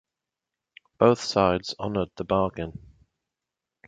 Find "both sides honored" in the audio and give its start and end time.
0.97-2.09